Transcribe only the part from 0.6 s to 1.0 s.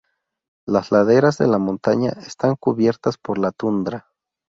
Las